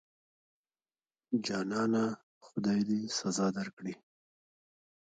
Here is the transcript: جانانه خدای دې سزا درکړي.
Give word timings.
جانانه 1.45 2.05
خدای 2.45 2.79
دې 2.89 2.99
سزا 3.17 3.47
درکړي. 3.57 3.93